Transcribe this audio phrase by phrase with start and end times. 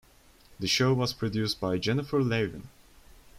[0.59, 2.69] The show was produced by Jennifer Lavin.